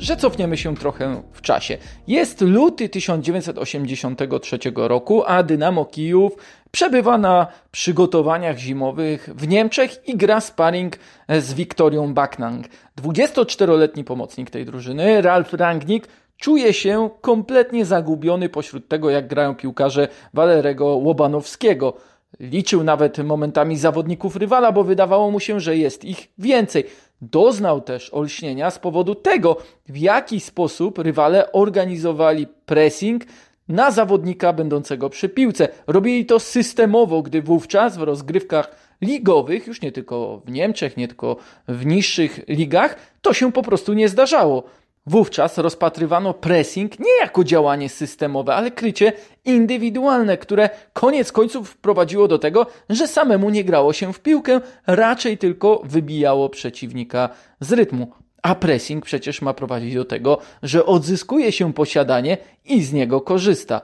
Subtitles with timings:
[0.00, 1.78] że cofniemy się trochę w czasie.
[2.06, 6.32] Jest luty 1983 roku, a Dynamo Kijów
[6.70, 10.96] przebywa na przygotowaniach zimowych w Niemczech i gra sparring
[11.28, 12.66] z Wiktorią Baknang.
[13.02, 20.08] 24-letni pomocnik tej drużyny, Ralf Rangnick, czuje się kompletnie zagubiony pośród tego, jak grają piłkarze
[20.34, 21.94] Walerego Łobanowskiego.
[22.40, 26.84] Liczył nawet momentami zawodników rywala, bo wydawało mu się, że jest ich więcej.
[27.22, 29.56] Doznał też olśnienia z powodu tego,
[29.88, 33.24] w jaki sposób rywale organizowali pressing
[33.68, 35.68] na zawodnika będącego przy piłce.
[35.86, 38.70] Robili to systemowo, gdy wówczas w rozgrywkach
[39.02, 41.36] ligowych, już nie tylko w Niemczech, nie tylko
[41.68, 44.64] w niższych ligach, to się po prostu nie zdarzało.
[45.10, 49.12] Wówczas rozpatrywano pressing nie jako działanie systemowe, ale krycie
[49.44, 55.38] indywidualne, które koniec końców prowadziło do tego, że samemu nie grało się w piłkę, raczej
[55.38, 57.28] tylko wybijało przeciwnika
[57.60, 58.12] z rytmu.
[58.42, 63.80] A pressing przecież ma prowadzić do tego, że odzyskuje się posiadanie i z niego korzysta.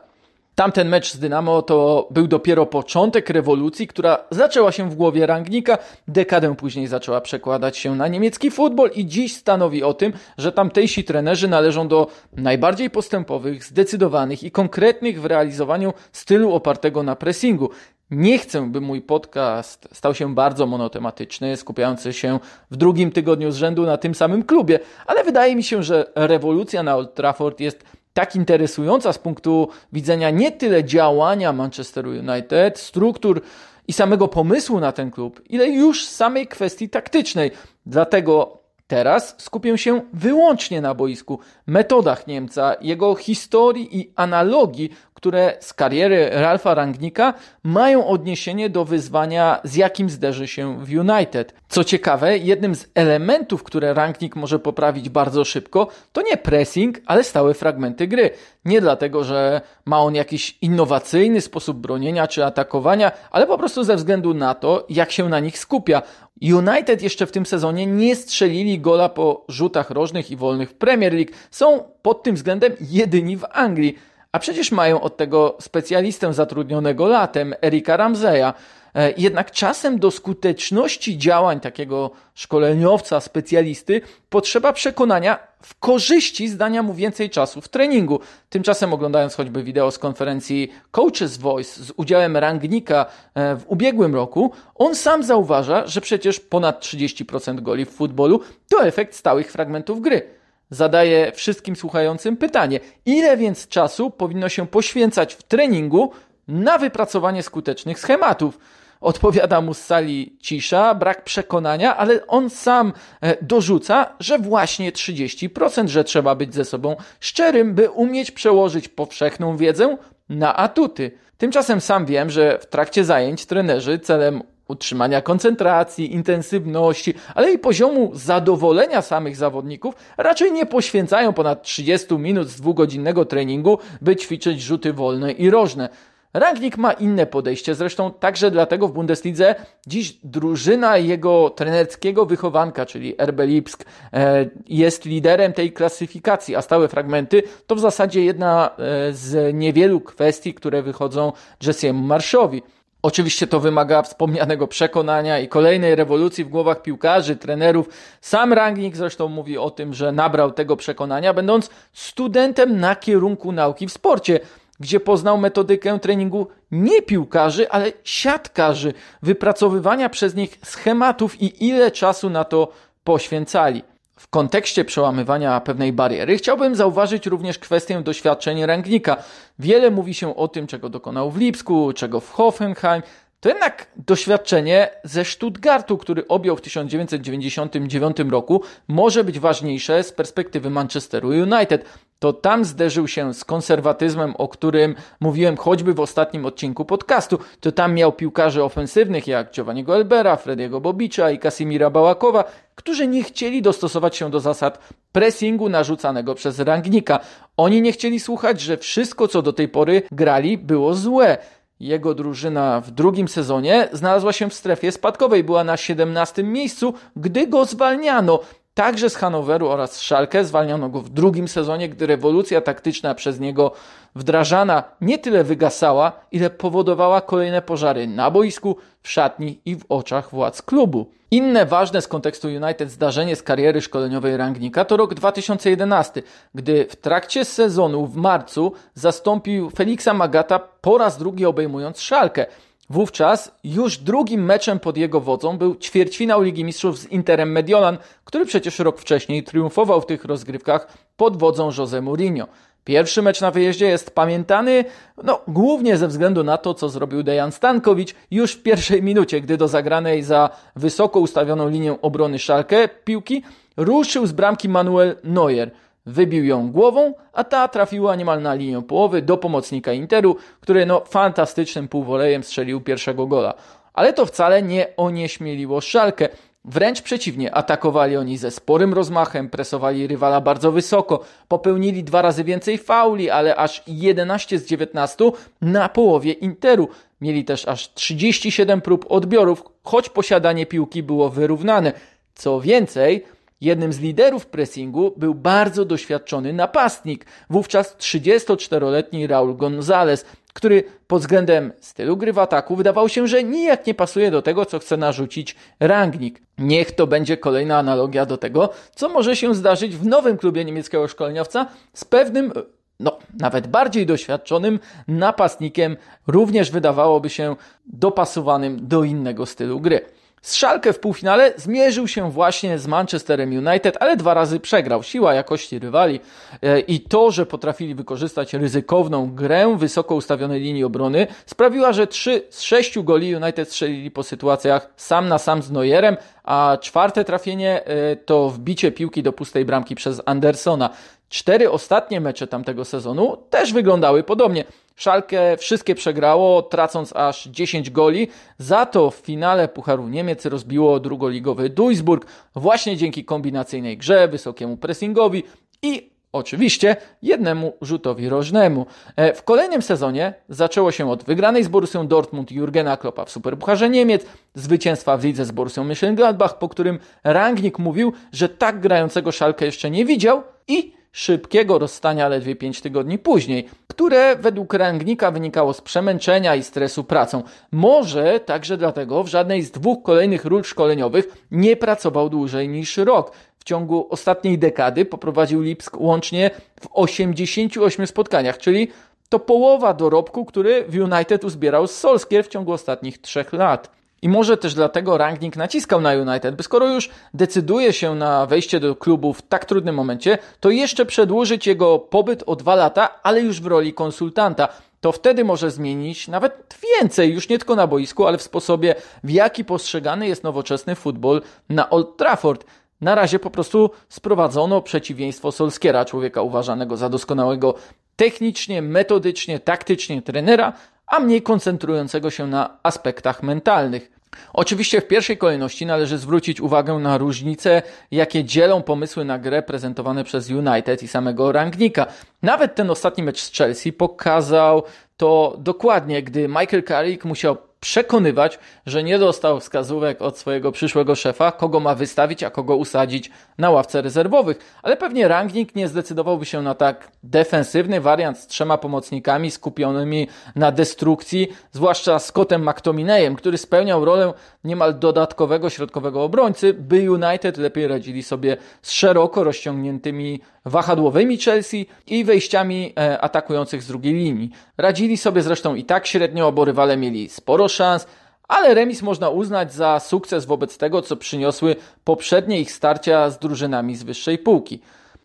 [0.59, 5.79] Tamten mecz z Dynamo to był dopiero początek rewolucji, która zaczęła się w głowie Rangnika,
[6.09, 11.05] dekadę później zaczęła przekładać się na niemiecki futbol i dziś stanowi o tym, że tamtejsi
[11.05, 17.71] trenerzy należą do najbardziej postępowych, zdecydowanych i konkretnych w realizowaniu stylu opartego na pressingu.
[18.11, 22.39] Nie chcę, by mój podcast stał się bardzo monotematyczny, skupiający się
[22.71, 26.83] w drugim tygodniu z rzędu na tym samym klubie, ale wydaje mi się, że rewolucja
[26.83, 27.85] na Old Trafford jest
[28.17, 33.41] tak interesująca z punktu widzenia nie tyle działania Manchesteru United, struktur
[33.89, 37.51] i samego pomysłu na ten klub, ile już samej kwestii taktycznej.
[37.87, 38.57] Dlatego
[38.87, 46.31] Teraz skupię się wyłącznie na boisku, metodach Niemca, jego historii i analogii, które z kariery
[46.33, 51.55] Ralfa Rangnika mają odniesienie do wyzwania, z jakim zderzy się w United.
[51.69, 57.25] Co ciekawe, jednym z elementów, które Rangnick może poprawić bardzo szybko, to nie pressing, ale
[57.25, 58.31] stałe fragmenty gry.
[58.65, 63.97] Nie dlatego, że ma on jakiś innowacyjny sposób bronienia czy atakowania, ale po prostu ze
[63.97, 66.03] względu na to, jak się na nich skupia.
[66.43, 71.13] United jeszcze w tym sezonie nie strzelili gola po rzutach rożnych i wolnych w Premier
[71.13, 71.33] League.
[71.51, 73.99] Są pod tym względem jedyni w Anglii.
[74.33, 78.53] A przecież mają od tego specjalistę zatrudnionego latem, Erika Ramseya.
[78.97, 84.01] E, jednak czasem do skuteczności działań takiego szkoleniowca, specjalisty
[84.31, 88.21] potrzeba przekonania w korzyści zdania mu więcej czasu w treningu.
[88.51, 94.53] Tymczasem oglądając choćby wideo z konferencji Coaches Voice z udziałem Rangnika e, w ubiegłym roku,
[94.75, 100.37] on sam zauważa, że przecież ponad 30% goli w futbolu to efekt stałych fragmentów gry.
[100.71, 106.11] Zadaje wszystkim słuchającym pytanie, ile więc czasu powinno się poświęcać w treningu
[106.49, 108.59] na wypracowanie skutecznych schematów?
[109.01, 115.89] Odpowiada mu z sali cisza, brak przekonania, ale on sam e, dorzuca, że właśnie 30%,
[115.89, 119.97] że trzeba być ze sobą szczerym, by umieć przełożyć powszechną wiedzę
[120.29, 121.11] na atuty.
[121.39, 128.11] Tymczasem sam wiem, że w trakcie zajęć trenerzy celem utrzymania koncentracji, intensywności, ale i poziomu
[128.15, 134.93] zadowolenia samych zawodników raczej nie poświęcają ponad 30 minut z dwugodzinnego treningu, by ćwiczyć rzuty
[134.93, 135.89] wolne i rożne.
[136.37, 139.55] Rangnick ma inne podejście, zresztą także dlatego w Bundeslidze
[139.87, 146.89] dziś drużyna jego trenerskiego wychowanka, czyli RB Lipsk, e, jest liderem tej klasyfikacji, a stałe
[146.89, 152.63] fragmenty to w zasadzie jedna e, z niewielu kwestii, które wychodzą Jesse'emu Marszowi.
[153.07, 157.89] Oczywiście to wymaga wspomnianego przekonania i kolejnej rewolucji w głowach piłkarzy, trenerów.
[158.21, 163.87] Sam Rangnick zresztą mówi o tym, że nabrał tego przekonania, będąc studentem na kierunku nauki
[163.87, 164.41] w sporcie,
[164.81, 172.31] gdzie poznał metodykę treningu nie piłkarzy, ale siatkarzy, wypracowywania przez nich schematów i ile czasu
[172.31, 172.73] na to
[173.05, 173.83] poświęcali.
[174.19, 179.17] W kontekście przełamywania pewnej bariery chciałbym zauważyć również kwestię doświadczeń Rangnika.
[179.59, 183.03] Wiele mówi się o tym, czego dokonał w Lipsku, czego w Hoffenheim.
[183.41, 190.71] To jednak doświadczenie ze Stuttgartu, który objął w 1999 roku, może być ważniejsze z perspektywy
[190.71, 191.85] Manchesteru United.
[192.19, 197.39] To tam zderzył się z konserwatyzmem, o którym mówiłem choćby w ostatnim odcinku podcastu.
[197.61, 202.45] To tam miał piłkarzy ofensywnych jak Giovanniego Elbera, Frediego Bobicza i Kasimira Bałakowa,
[202.75, 207.21] którzy nie chcieli dostosować się do zasad pressingu narzucanego przez Rangnika.
[207.57, 211.39] Oni nie chcieli słuchać, że wszystko co do tej pory grali było złe.
[211.81, 217.47] Jego drużyna w drugim sezonie znalazła się w strefie spadkowej, była na 17 miejscu, gdy
[217.47, 218.41] go zwalniano.
[218.77, 223.73] Także z Hanoweru oraz Szalkę zwalniano go w drugim sezonie, gdy rewolucja taktyczna przez niego
[224.15, 230.31] wdrażana nie tyle wygasała, ile powodowała kolejne pożary na boisku, w szatni i w oczach
[230.31, 231.11] władz klubu.
[231.31, 236.23] Inne ważne z kontekstu United zdarzenie z kariery szkoleniowej Rangnika to rok 2011,
[236.55, 242.47] gdy w trakcie sezonu w marcu zastąpił Felixa Magata po raz drugi obejmując Szalkę.
[242.91, 248.47] Wówczas już drugim meczem pod jego wodzą był ćwierćfinał Ligi Mistrzów z Interem Mediolan, który
[248.47, 252.47] przecież rok wcześniej triumfował w tych rozgrywkach pod wodzą Jose Mourinho.
[252.85, 254.85] Pierwszy mecz na wyjeździe jest pamiętany,
[255.25, 259.57] no, głównie ze względu na to, co zrobił Dejan Stankowicz już w pierwszej minucie, gdy
[259.57, 263.43] do zagranej za wysoko ustawioną linię obrony Szalkę piłki
[263.77, 265.71] ruszył z bramki Manuel Neuer.
[266.07, 271.03] Wybił ją głową, a ta trafiła niemal na linię połowy do pomocnika Interu, który no
[271.09, 273.55] fantastycznym półwolejem strzelił pierwszego gola.
[273.95, 276.29] Ale to wcale nie onieśmieliło Szalkę.
[276.65, 282.79] Wręcz przeciwnie, atakowali oni ze sporym rozmachem, presowali rywala bardzo wysoko, popełnili dwa razy więcej
[282.79, 285.25] fauli, ale aż 11 z 19
[285.61, 286.89] na połowie Interu.
[287.21, 291.93] Mieli też aż 37 prób odbiorów, choć posiadanie piłki było wyrównane.
[292.35, 293.25] Co więcej,
[293.61, 301.73] Jednym z liderów pressingu był bardzo doświadczony napastnik, wówczas 34-letni Raul González, który pod względem
[301.81, 305.57] stylu gry w ataku wydawał się, że nijak nie pasuje do tego, co chce narzucić
[305.81, 306.43] Rangnik.
[306.59, 311.09] Niech to będzie kolejna analogia do tego, co może się zdarzyć w nowym klubie niemieckiego
[311.09, 312.53] szkoleniowca z pewnym
[313.01, 317.57] no, nawet bardziej doświadczonym napastnikiem, również wydawałoby się
[317.87, 320.01] dopasowanym do innego stylu gry.
[320.47, 325.03] Z Szalkę w półfinale zmierzył się właśnie z Manchesterem United, ale dwa razy przegrał.
[325.03, 326.21] Siła jakości rywali
[326.63, 332.43] e, i to, że potrafili wykorzystać ryzykowną grę wysoko ustawionej linii obrony sprawiła, że trzy
[332.51, 337.85] z sześciu goli United strzelili po sytuacjach sam na sam z Neuerem, a czwarte trafienie
[337.85, 340.91] e, to wbicie piłki do pustej bramki przez Andersona.
[341.29, 344.65] Cztery ostatnie mecze tamtego sezonu też wyglądały podobnie.
[344.97, 348.29] Szalkę wszystkie przegrało, tracąc aż 10 goli.
[348.59, 355.43] Za to w finale Pucharu Niemiec rozbiło drugoligowy Duisburg właśnie dzięki kombinacyjnej grze, wysokiemu pressingowi
[355.83, 358.87] i oczywiście jednemu rzutowi rożnemu.
[359.17, 363.91] E, w kolejnym sezonie zaczęło się od wygranej z Borussią Dortmund Jurgena Kloppa w Superpucharze
[363.91, 369.65] Niemiec, zwycięstwa w lidze z Borussią Mönchengladbach, po którym Rangnick mówił, że tak grającego Szalkę
[369.65, 375.81] jeszcze nie widział i szybkiego rozstania ledwie 5 tygodni później, które według Rangnika wynikało z
[375.81, 377.43] przemęczenia i stresu pracą.
[377.73, 383.33] Może także dlatego w żadnej z dwóch kolejnych ról szkoleniowych nie pracował dłużej niż rok.
[383.59, 386.51] W ciągu ostatniej dekady poprowadził Lipsk łącznie
[386.81, 388.89] w 88 spotkaniach, czyli
[389.29, 393.91] to połowa dorobku, który w United uzbierał z Solskier w ciągu ostatnich trzech lat.
[394.27, 398.81] I może też dlatego Rangnick naciskał na United, by skoro już decyduje się na wejście
[398.81, 403.41] do klubu w tak trudnym momencie, to jeszcze przedłużyć jego pobyt o dwa lata, ale
[403.41, 404.69] już w roli konsultanta.
[405.01, 408.95] To wtedy może zmienić nawet więcej, już nie tylko na boisku, ale w sposobie,
[409.25, 412.65] w jaki postrzegany jest nowoczesny futbol na Old Trafford.
[413.01, 417.75] Na razie po prostu sprowadzono przeciwieństwo Solskiera, człowieka uważanego za doskonałego
[418.17, 420.73] technicznie, metodycznie, taktycznie trenera,
[421.07, 424.16] a mniej koncentrującego się na aspektach mentalnych.
[424.53, 430.25] Oczywiście w pierwszej kolejności należy zwrócić uwagę na różnice, jakie dzielą pomysły na grę prezentowane
[430.25, 432.07] przez United i samego Rangnika.
[432.43, 434.83] Nawet ten ostatni mecz z Chelsea pokazał
[435.17, 441.53] to dokładnie, gdy Michael Carrick musiał przekonywać, że nie dostał wskazówek od swojego przyszłego szefa,
[441.53, 444.59] kogo ma wystawić, a kogo usadzić na ławce rezerwowych.
[444.83, 450.73] Ale pewnie Rangnick nie zdecydowałby się na tak defensywny wariant z trzema pomocnikami skupionymi na
[450.73, 454.33] destrukcji, zwłaszcza Scottem McTominayem, który spełniał rolę
[454.65, 462.25] niemal dodatkowego środkowego obrońcy, by United lepiej radzili sobie z szeroko rozciągniętymi wahadłowymi Chelsea i
[462.25, 464.51] wejściami e, atakujących z drugiej linii.
[464.79, 468.07] Radzili sobie zresztą i tak średnio, bo rywale mieli sporo szans,
[468.49, 473.97] ale remis można uznać za sukces wobec tego, co przyniosły poprzednie ich starcia z drużynami
[473.97, 474.81] z wyższej półki.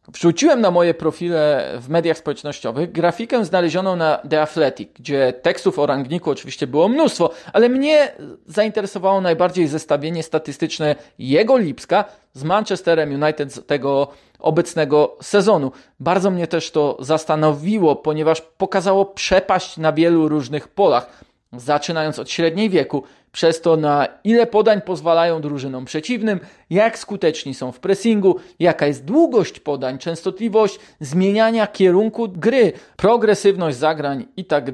[0.08, 5.86] Wrzuciłem na moje profile w mediach społecznościowych grafikę znalezioną na The Athletic, gdzie tekstów o
[5.86, 8.12] rangniku oczywiście było mnóstwo, ale mnie
[8.48, 14.08] zainteresowało najbardziej zestawienie statystyczne jego Lipska z Manchesterem United z tego
[14.40, 15.72] obecnego sezonu.
[16.00, 22.70] Bardzo mnie też to zastanowiło, ponieważ pokazało przepaść na wielu różnych polach, zaczynając od średniej
[22.70, 26.40] wieku, przez to na ile podań pozwalają drużynom przeciwnym,
[26.70, 34.26] jak skuteczni są w pressingu, jaka jest długość podań, częstotliwość zmieniania kierunku gry, progresywność zagrań
[34.38, 34.66] i tak.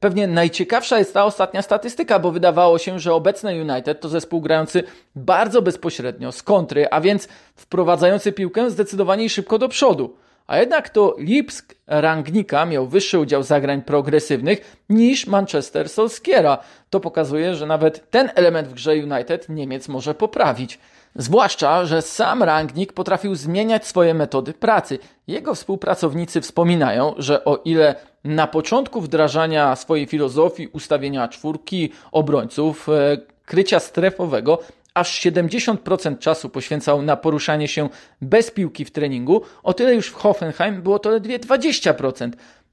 [0.00, 4.82] Pewnie najciekawsza jest ta ostatnia statystyka, bo wydawało się, że obecny United to zespół grający
[5.16, 10.16] bardzo bezpośrednio z kontry, a więc wprowadzający piłkę zdecydowanie szybko do przodu.
[10.46, 16.58] A jednak to Lipsk Rangnika miał wyższy udział zagrań progresywnych niż Manchester Solskiera.
[16.90, 20.78] To pokazuje, że nawet ten element w grze United Niemiec może poprawić.
[21.16, 24.98] Zwłaszcza, że sam Rangnik potrafił zmieniać swoje metody pracy.
[25.26, 27.94] Jego współpracownicy wspominają, że o ile
[28.24, 34.58] na początku wdrażania swojej filozofii ustawienia czwórki obrońców, e, krycia strefowego,
[34.94, 37.88] aż 70% czasu poświęcał na poruszanie się
[38.20, 42.30] bez piłki w treningu, o tyle już w Hoffenheim było to ledwie 20%.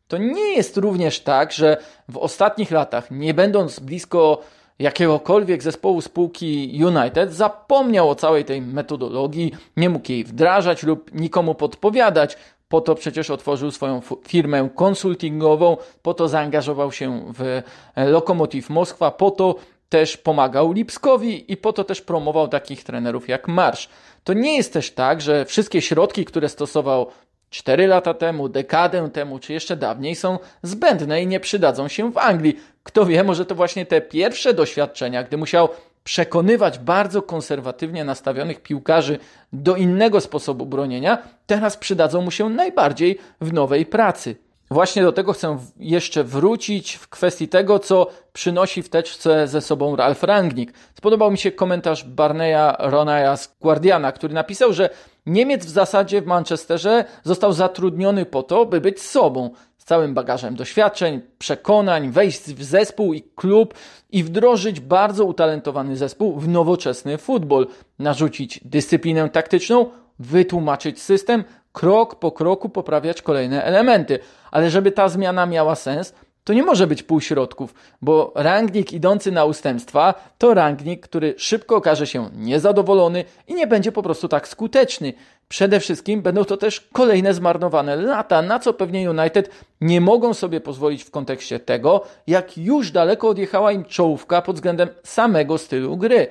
[0.08, 1.78] To nie jest również tak, że
[2.10, 4.42] w ostatnich latach, nie będąc blisko
[4.80, 11.56] jakiegokolwiek zespołu spółki United, zapomniał o całej tej metodologii, nie mógł jej wdrażać lub nikomu
[11.56, 12.38] podpowiadać.
[12.68, 17.62] Po to przecież otworzył swoją firmę konsultingową, po to zaangażował się w
[17.96, 19.56] Lokomotiv Moskwa, po to
[19.90, 23.90] też pomagał Lipskowi i po to też promował takich trenerów jak Marsz.
[24.24, 27.08] To nie jest też tak, że wszystkie środki, które stosował
[27.50, 32.18] 4 lata temu, dekadę temu, czy jeszcze dawniej są zbędne i nie przydadzą się w
[32.18, 32.60] Anglii.
[32.84, 35.70] Kto wie, może to właśnie te pierwsze doświadczenia, gdy musiał
[36.04, 39.20] przekonywać bardzo konserwatywnie nastawionych piłkarzy
[39.54, 41.18] do innego sposobu bronienia,
[41.48, 44.36] teraz przydadzą mu się najbardziej w nowej pracy.
[44.72, 49.96] Właśnie do tego chcę jeszcze wrócić w kwestii tego, co przynosi w teczce ze sobą
[49.96, 50.74] Ralf Rangnick.
[50.98, 54.90] Spodobał mi się komentarz Barneya Ronaya z Guardiana, który napisał, że
[55.30, 60.56] Niemiec w zasadzie w Manchesterze został zatrudniony po to, by być sobą, z całym bagażem
[60.56, 63.74] doświadczeń, przekonań, wejść w zespół i klub
[64.12, 67.68] i wdrożyć bardzo utalentowany zespół w nowoczesny futbol,
[68.00, 74.20] narzucić dyscyplinę taktyczną, wytłumaczyć system, krok po kroku poprawiać kolejne elementy.
[74.52, 79.46] Ale żeby ta zmiana miała sens, to nie może być półśrodków, bo rangnik idący na
[79.46, 85.14] ustępstwa to rangnik, który szybko okaże się niezadowolony i nie będzie po prostu tak skuteczny.
[85.48, 89.50] Przede wszystkim będą to też kolejne zmarnowane lata, na co pewnie United
[89.82, 94.90] nie mogą sobie pozwolić w kontekście tego, jak już daleko odjechała im czołówka pod względem
[95.04, 96.28] samego stylu gry.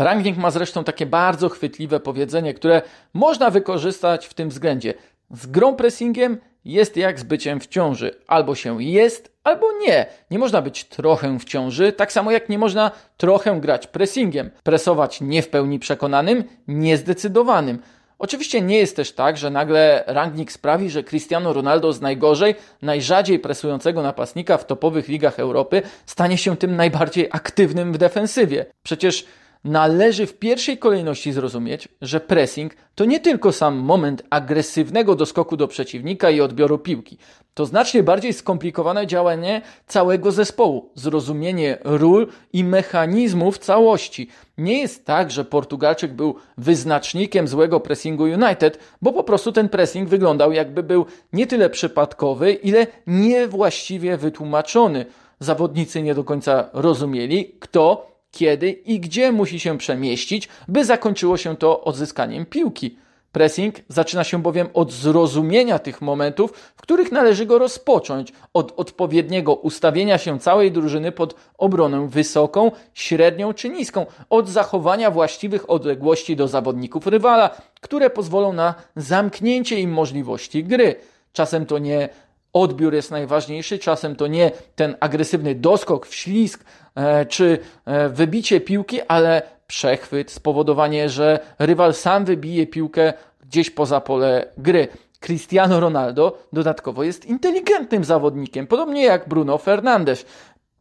[0.00, 2.82] Rangnick ma zresztą takie bardzo chwytliwe powiedzenie, które
[3.14, 4.94] można wykorzystać w tym względzie.
[5.30, 8.14] Z grą pressingiem jest jak z byciem w ciąży.
[8.26, 10.06] Albo się jest, albo nie.
[10.30, 14.50] Nie można być trochę w ciąży, tak samo jak nie można trochę grać pressingiem.
[14.62, 17.78] Presować nie w pełni przekonanym, niezdecydowanym.
[18.18, 23.38] Oczywiście nie jest też tak, że nagle rangnik sprawi, że Cristiano Ronaldo z najgorzej, najrzadziej
[23.38, 28.66] presującego napastnika w topowych ligach Europy stanie się tym najbardziej aktywnym w defensywie.
[28.82, 29.26] Przecież
[29.64, 35.68] należy w pierwszej kolejności zrozumieć, że pressing to nie tylko sam moment agresywnego doskoku do
[35.68, 37.18] przeciwnika i odbioru piłki.
[37.54, 44.28] To znacznie bardziej skomplikowane działanie całego zespołu, zrozumienie ról i mechanizmów całości.
[44.58, 50.08] Nie jest tak, że Portugalczyk był wyznacznikiem złego pressingu United, bo po prostu ten pressing
[50.08, 55.06] wyglądał jakby był nie tyle przypadkowy, ile niewłaściwie wytłumaczony.
[55.40, 61.56] Zawodnicy nie do końca rozumieli, kto kiedy i gdzie musi się przemieścić, by zakończyło się
[61.56, 62.96] to odzyskaniem piłki.
[63.32, 69.54] Pressing zaczyna się bowiem od zrozumienia tych momentów, w których należy go rozpocząć, od odpowiedniego
[69.54, 76.48] ustawienia się całej drużyny pod obronę wysoką, średnią czy niską, od zachowania właściwych odległości do
[76.48, 80.94] zawodników rywala, które pozwolą na zamknięcie im możliwości gry.
[81.32, 82.08] Czasem to nie
[82.52, 86.64] odbiór jest najważniejszy, czasem to nie ten agresywny doskok, wślizg
[86.94, 94.00] e, czy e, wybicie piłki, ale przechwyt, spowodowanie, że rywal sam wybije piłkę gdzieś poza
[94.00, 94.88] pole gry.
[95.20, 100.26] Cristiano Ronaldo dodatkowo jest inteligentnym zawodnikiem, podobnie jak Bruno Fernandes.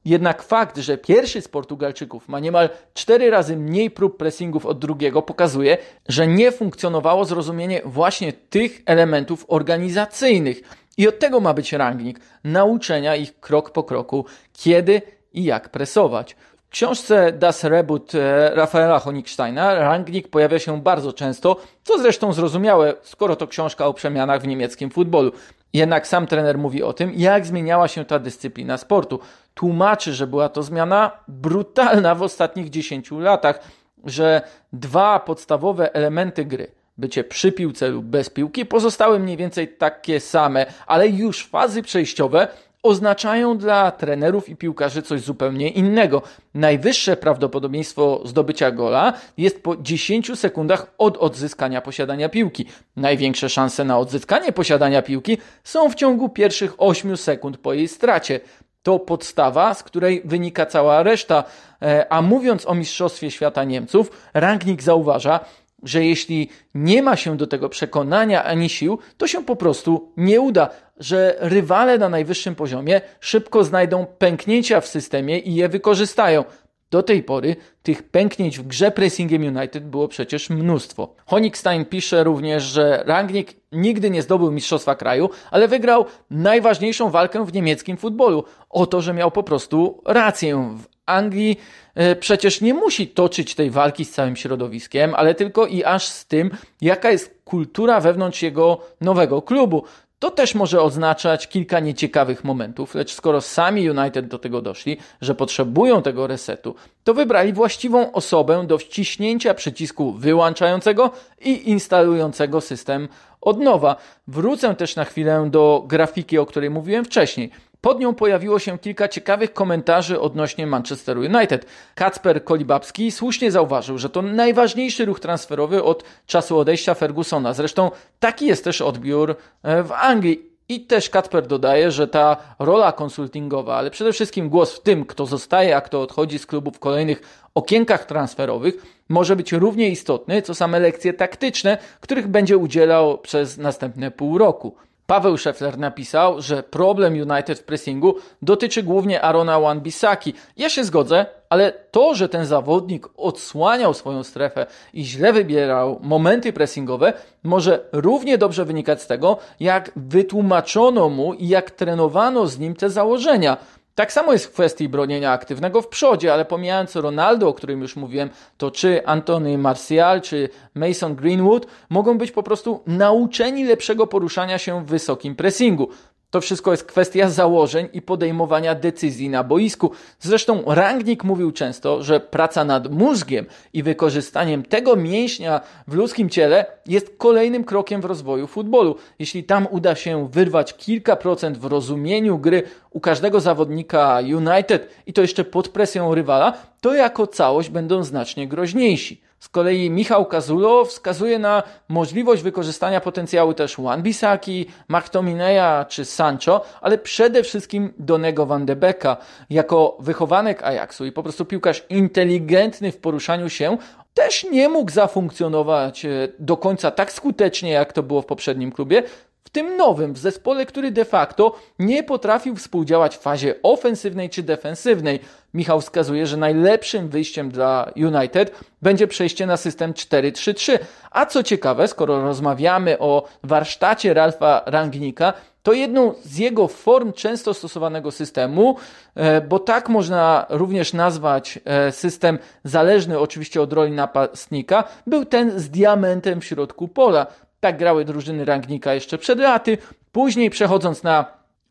[0.06, 5.22] Jednak fakt, że pierwszy z Portugalczyków ma niemal cztery razy mniej prób pressingów od drugiego,
[5.22, 10.62] pokazuje, że nie funkcjonowało zrozumienie właśnie tych elementów organizacyjnych.
[11.00, 15.02] I od tego ma być rangnik nauczenia ich krok po kroku, kiedy
[15.34, 16.36] i jak presować.
[16.68, 22.94] W książce Das Reboot e, Rafaela Honigsteina Rangnick pojawia się bardzo często, co zresztą zrozumiałe,
[23.02, 25.32] skoro to książka o przemianach w niemieckim futbolu.
[25.74, 29.20] Jednak sam trener mówi o tym, jak zmieniała się ta dyscyplina sportu.
[29.54, 33.60] Tłumaczy, że była to zmiana brutalna w ostatnich 10 latach,
[34.06, 34.42] że
[34.74, 40.66] dwa podstawowe elementy gry bycie przy piłce lub bez piłki pozostały mniej więcej takie same,
[40.88, 42.48] ale już fazy przejściowe
[42.84, 46.22] oznaczają dla trenerów i piłkarzy coś zupełnie innego.
[46.54, 52.66] Najwyższe prawdopodobieństwo zdobycia gola jest po 10 sekundach od odzyskania posiadania piłki.
[52.96, 58.40] Największe szanse na odzyskanie posiadania piłki są w ciągu pierwszych 8 sekund po jej stracie.
[58.84, 61.44] To podstawa, z której wynika cała reszta.
[61.82, 65.40] E, a mówiąc o Mistrzostwie Świata Niemców, Rangnick zauważa,
[65.84, 70.42] że jeśli nie ma się do tego przekonania ani sił, to się po prostu nie
[70.42, 76.44] uda, że rywale na najwyższym poziomie szybko znajdą pęknięcia w systemie i je wykorzystają.
[76.92, 81.16] Do tej pory tych pęknięć w grze Pressingiem United było przecież mnóstwo.
[81.26, 87.54] Honigstein pisze również, że Rangnick nigdy nie zdobył Mistrzostwa Kraju, ale wygrał najważniejszą walkę w
[87.54, 88.44] niemieckim futbolu.
[88.70, 90.78] O to, że miał po prostu rację.
[90.78, 91.60] W Anglii
[91.96, 96.26] e, przecież nie musi toczyć tej walki z całym środowiskiem, ale tylko i aż z
[96.26, 96.52] tym,
[96.82, 99.84] jaka jest kultura wewnątrz jego nowego klubu.
[100.20, 105.36] To też może oznaczać kilka nieciekawych momentów, lecz skoro sami United do tego doszli, że
[105.36, 111.12] potrzebują tego resetu, to wybrali właściwą osobę do wciśnięcia przycisku wyłączającego
[111.42, 113.08] i instalującego system
[113.42, 113.96] od nowa.
[114.28, 117.50] Wrócę też na chwilę do grafiki, o której mówiłem wcześniej.
[117.82, 121.66] Pod nią pojawiło się kilka ciekawych komentarzy odnośnie Manchesteru United.
[121.96, 127.54] Kacper Kolibabski słusznie zauważył, że to najważniejszy ruch transferowy od czasu odejścia Fergusona.
[127.54, 130.50] Zresztą taki jest też odbiór e, w Anglii.
[130.70, 135.26] I też Kacper dodaje, że ta rola konsultingowa, ale przede wszystkim głos w tym, kto
[135.26, 137.22] zostaje, a kto odchodzi z klubu w kolejnych
[137.56, 138.76] okienkach transferowych,
[139.10, 144.76] może być równie istotny, co same lekcje taktyczne, których będzie udzielał przez następne pół roku.
[145.10, 150.34] Paweł Szefler napisał, że problem United w pressingu dotyczy głównie Arona Wan-Bissaki.
[150.58, 156.54] Ja się zgodzę, ale to, że ten zawodnik odsłaniał swoją strefę i źle wybierał momenty
[156.54, 157.14] pressingowe,
[157.44, 162.90] może równie dobrze wynikać z tego, jak wytłumaczono mu i jak trenowano z nim te
[162.90, 163.58] założenia.
[164.00, 167.96] Tak samo jest w kwestii bronienia aktywnego w przodzie, ale pomijając Ronaldo, o którym już
[167.96, 174.58] mówiłem, to czy Antony Martial, czy Mason Greenwood mogą być po prostu nauczeni lepszego poruszania
[174.58, 175.90] się w wysokim pressingu.
[176.32, 179.92] To wszystko jest kwestia założeń i podejmowania decyzji na boisku.
[180.20, 186.66] Zresztą Rangnick mówił często, że praca nad mózgiem i wykorzystaniem tego mięśnia w ludzkim ciele
[186.86, 188.96] jest kolejnym krokiem w rozwoju futbolu.
[189.20, 195.14] Jeśli tam uda się wyrwać kilka procent w rozumieniu gry u każdego zawodnika United i
[195.14, 199.22] to jeszcze pod presją rywala, to jako całość będą znacznie groźniejsi.
[199.40, 206.98] Z kolei Michał Kazulo wskazuje na możliwość wykorzystania potencjału też Wan-Bissaki, McTominaya czy Sancho, ale
[206.98, 209.18] przede wszystkim Donego Van de Becka.
[209.50, 213.78] Jako wychowanek Ajaxu i po prostu piłkarz inteligentny w poruszaniu się,
[214.14, 219.04] też nie mógł zafunkcjonować e, do końca tak skutecznie, jak to było w poprzednim klubie,
[219.44, 224.44] w tym nowym, w zespole, który de facto nie potrafił współdziałać w fazie ofensywnej czy
[224.44, 225.20] defensywnej.
[225.54, 230.80] Michał wskazuje, że najlepszym wyjściem dla United będzie przejście na system 4-3-3.
[231.12, 237.54] A co ciekawe, skoro rozmawiamy o warsztacie Ralfa Rangnika, to jedną z jego form często
[237.54, 238.76] stosowanego systemu,
[239.16, 245.60] e, bo tak można również nazwać e, system zależny oczywiście od roli napastnika, był ten
[245.60, 247.28] z diamentem w środku pola.
[247.60, 249.78] Tak grały drużyny Rangnika jeszcze przed laty.
[250.12, 251.26] Później przechodząc na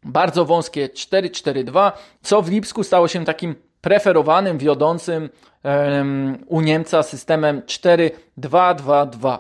[0.05, 5.31] bardzo wąskie 4-4-2, co w Lipsku stało się takim preferowanym, wiodącym
[5.65, 9.39] um, u Niemca systemem 4-2-2-2.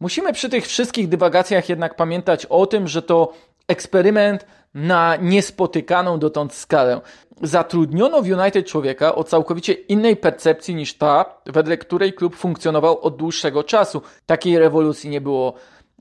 [0.00, 3.32] Musimy przy tych wszystkich dywagacjach jednak pamiętać o tym, że to
[3.68, 7.00] eksperyment na niespotykaną dotąd skalę.
[7.42, 13.16] Zatrudniono w United człowieka o całkowicie innej percepcji niż ta, wedle której klub funkcjonował od
[13.16, 14.02] dłuższego czasu.
[14.26, 15.54] Takiej rewolucji nie było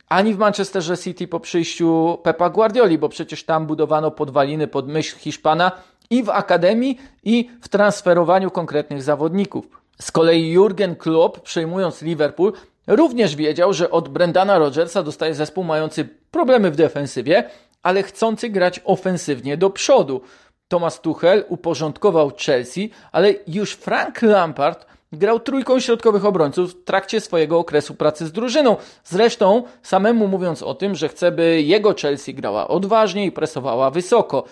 [0.09, 5.17] ani w Manchesterze City po przyjściu Pepa Guardioli, bo przecież tam budowano podwaliny pod myśl
[5.17, 5.71] Hiszpana
[6.09, 9.65] i w akademii, i w transferowaniu konkretnych zawodników.
[10.01, 12.53] Z kolei Jurgen Klopp, przejmując Liverpool,
[12.87, 17.49] również wiedział, że od Brendana Rodgersa dostaje zespół mający problemy w defensywie,
[17.83, 20.21] ale chcący grać ofensywnie do przodu.
[20.67, 27.59] Thomas Tuchel uporządkował Chelsea, ale już Frank Lampard grał trójką środkowych obrońców w trakcie swojego
[27.59, 28.75] okresu pracy z drużyną.
[29.03, 34.43] Zresztą samemu mówiąc o tym, że chce, by jego Chelsea grała odważnie i presowała wysoko.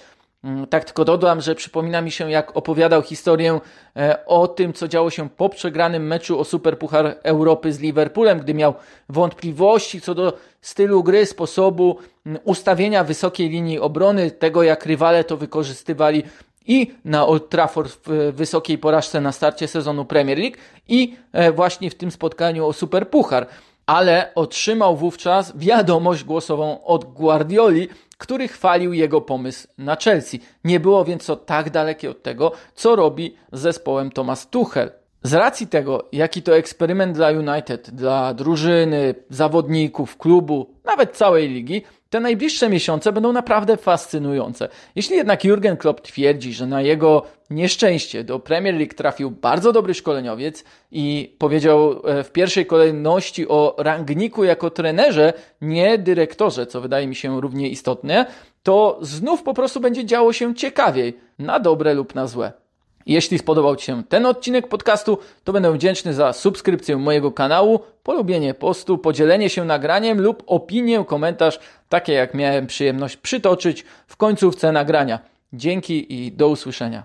[0.43, 3.59] Mm, tak tylko dodam, że przypomina mi się, jak opowiadał historię
[3.95, 8.53] e, o tym, co działo się po przegranym meczu o Superpuchar Europy z Liverpoolem, gdy
[8.53, 8.73] miał
[9.09, 15.37] wątpliwości co do stylu gry, sposobu mm, ustawienia wysokiej linii obrony, tego jak rywale to
[15.37, 16.23] wykorzystywali
[16.67, 21.89] i na Old Trafford w wysokiej porażce na starcie sezonu Premier League i e, właśnie
[21.89, 23.47] w tym spotkaniu o Superpuchar.
[23.86, 30.39] Ale otrzymał wówczas wiadomość głosową od Guardioli, który chwalił jego pomysł na Chelsea.
[30.63, 34.91] Nie było więc to tak dalekie od tego, co robi z zespołem Thomas Tuchel.
[35.23, 41.82] Z racji tego, jaki to eksperyment dla United, dla drużyny, zawodników, klubu, nawet całej ligi,
[42.10, 44.69] te najbliższe miesiące będą naprawdę fascynujące.
[44.95, 49.93] Jeśli jednak Jurgen Klopp twierdzi, że na jego nieszczęście do Premier League trafił bardzo dobry
[49.93, 57.08] szkoleniowiec i powiedział e, w pierwszej kolejności o rangniku jako trenerze, nie dyrektorze, co wydaje
[57.08, 58.25] mi się równie istotne,
[58.63, 62.66] to znów po prostu będzie działo się ciekawiej, na dobre lub na złe.
[63.07, 68.53] Jeśli spodobał Ci się ten odcinek podcastu, to będę wdzięczny za subskrypcję mojego kanału, polubienie
[68.53, 75.19] postu, podzielenie się nagraniem lub opinię, komentarz, takie jak miałem przyjemność przytoczyć w końcówce nagrania.
[75.53, 77.03] Dzięki i do usłyszenia.